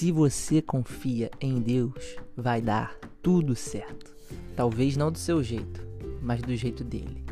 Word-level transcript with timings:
Se 0.00 0.10
você 0.10 0.62
confia 0.62 1.30
em 1.42 1.60
Deus, 1.60 2.16
vai 2.34 2.62
dar 2.62 2.96
tudo 3.20 3.54
certo. 3.54 4.16
Talvez 4.56 4.96
não 4.96 5.12
do 5.12 5.18
seu 5.18 5.42
jeito, 5.42 5.86
mas 6.22 6.40
do 6.40 6.56
jeito 6.56 6.82
dele. 6.82 7.22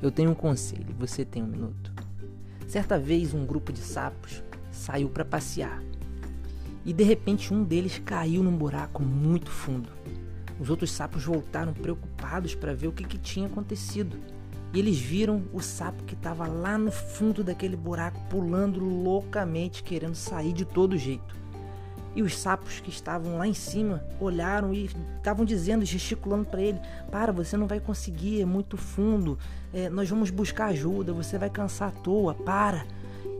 Eu 0.00 0.12
tenho 0.12 0.30
um 0.30 0.34
conselho, 0.34 0.94
você 0.96 1.24
tem 1.24 1.42
um 1.42 1.48
minuto. 1.48 1.92
Certa 2.68 3.00
vez, 3.00 3.34
um 3.34 3.44
grupo 3.44 3.72
de 3.72 3.80
sapos 3.80 4.44
saiu 4.70 5.08
para 5.08 5.24
passear 5.24 5.82
e 6.84 6.92
de 6.92 7.02
repente 7.02 7.52
um 7.52 7.64
deles 7.64 8.00
caiu 8.04 8.44
num 8.44 8.56
buraco 8.56 9.02
muito 9.02 9.50
fundo. 9.50 9.88
Os 10.60 10.70
outros 10.70 10.92
sapos 10.92 11.24
voltaram 11.24 11.72
preocupados 11.72 12.54
para 12.54 12.74
ver 12.74 12.86
o 12.86 12.92
que, 12.92 13.02
que 13.02 13.18
tinha 13.18 13.48
acontecido. 13.48 14.16
E 14.72 14.78
eles 14.78 15.00
viram 15.00 15.42
o 15.52 15.60
sapo 15.60 16.04
que 16.04 16.14
estava 16.14 16.46
lá 16.46 16.78
no 16.78 16.92
fundo 16.92 17.42
daquele 17.42 17.74
buraco, 17.74 18.20
pulando 18.30 18.78
loucamente, 18.78 19.82
querendo 19.82 20.14
sair 20.14 20.52
de 20.52 20.64
todo 20.64 20.96
jeito. 20.96 21.42
E 22.16 22.22
os 22.22 22.38
sapos 22.38 22.80
que 22.80 22.90
estavam 22.90 23.38
lá 23.38 23.46
em 23.46 23.54
cima 23.54 24.04
olharam 24.20 24.72
e 24.72 24.88
estavam 25.16 25.44
dizendo, 25.44 25.84
gesticulando 25.84 26.44
para 26.44 26.62
ele: 26.62 26.80
Para, 27.10 27.32
você 27.32 27.56
não 27.56 27.66
vai 27.66 27.80
conseguir, 27.80 28.40
é 28.40 28.44
muito 28.44 28.76
fundo. 28.76 29.38
É, 29.72 29.88
nós 29.88 30.08
vamos 30.08 30.30
buscar 30.30 30.66
ajuda, 30.66 31.12
você 31.12 31.36
vai 31.36 31.50
cansar 31.50 31.88
à 31.88 31.92
toa, 31.92 32.34
para. 32.34 32.86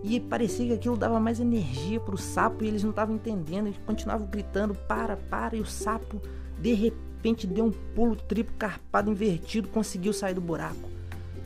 E 0.02 0.20
parecia 0.20 0.66
que 0.66 0.72
aquilo 0.72 0.96
dava 0.96 1.18
mais 1.20 1.40
energia 1.40 1.98
para 2.00 2.14
o 2.14 2.18
sapo 2.18 2.64
e 2.64 2.68
eles 2.68 2.82
não 2.82 2.90
estavam 2.90 3.14
entendendo. 3.14 3.68
Eles 3.68 3.80
continuavam 3.86 4.26
gritando: 4.26 4.74
Para, 4.74 5.16
para. 5.16 5.56
E 5.56 5.60
o 5.60 5.66
sapo, 5.66 6.20
de 6.60 6.74
repente, 6.74 7.46
deu 7.46 7.66
um 7.66 7.72
pulo 7.94 8.16
triplo 8.16 8.54
carpado 8.58 9.10
invertido, 9.10 9.68
conseguiu 9.68 10.12
sair 10.12 10.34
do 10.34 10.40
buraco. 10.40 10.90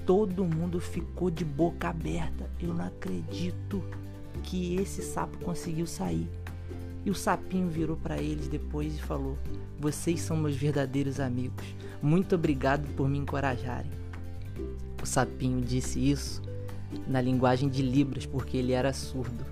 Todo 0.06 0.45
mundo 0.45 0.80
ficou 0.80 1.30
de 1.30 1.45
boca 1.45 1.91
aberta. 1.91 2.50
Eu 2.58 2.72
não 2.72 2.86
acredito 2.86 3.84
que 4.42 4.77
esse 4.77 5.02
sapo 5.02 5.36
conseguiu 5.44 5.86
sair. 5.86 6.27
E 7.09 7.11
o 7.11 7.14
sapinho 7.14 7.69
virou 7.69 7.97
para 7.97 8.20
eles 8.20 8.48
depois 8.48 8.95
e 8.95 9.01
falou: 9.01 9.39
Vocês 9.78 10.20
são 10.20 10.37
meus 10.37 10.55
verdadeiros 10.55 11.19
amigos. 11.19 11.65
Muito 12.03 12.34
obrigado 12.34 12.87
por 12.97 13.09
me 13.09 13.17
encorajarem. 13.17 13.91
O 15.03 15.06
sapinho 15.06 15.62
disse 15.62 15.98
isso 15.98 16.42
na 17.06 17.19
linguagem 17.23 17.67
de 17.70 17.81
Libras 17.81 18.27
porque 18.27 18.59
ele 18.59 18.73
era 18.73 18.92
surdo. 18.92 19.42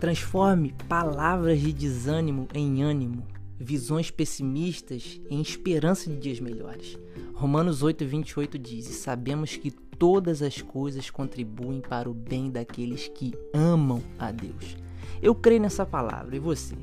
Transforme 0.00 0.74
palavras 0.88 1.60
de 1.60 1.74
desânimo 1.74 2.48
em 2.54 2.82
ânimo, 2.82 3.26
visões 3.60 4.10
pessimistas 4.10 5.20
em 5.28 5.42
esperança 5.42 6.08
de 6.08 6.16
dias 6.16 6.40
melhores. 6.40 6.98
Romanos 7.34 7.82
8:28 7.82 8.58
diz: 8.58 8.88
"E 8.88 8.94
sabemos 8.94 9.56
que 9.56 9.70
todas 9.70 10.40
as 10.40 10.62
coisas 10.62 11.10
contribuem 11.10 11.82
para 11.82 12.08
o 12.08 12.14
bem 12.14 12.50
daqueles 12.50 13.08
que 13.08 13.34
amam 13.52 14.02
a 14.18 14.32
Deus." 14.32 14.88
Eu 15.22 15.34
creio 15.34 15.60
nessa 15.60 15.84
palavra. 15.84 16.36
E 16.36 16.38
você? 16.38 16.74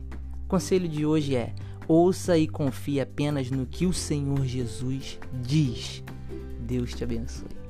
O 0.44 0.48
conselho 0.48 0.88
de 0.88 1.06
hoje 1.06 1.36
é: 1.36 1.54
ouça 1.88 2.38
e 2.38 2.48
confie 2.48 3.00
apenas 3.00 3.50
no 3.50 3.66
que 3.66 3.86
o 3.86 3.94
Senhor 3.94 4.46
Jesus 4.46 5.20
diz. 5.42 6.04
Deus 6.60 6.94
te 6.94 7.04
abençoe. 7.04 7.65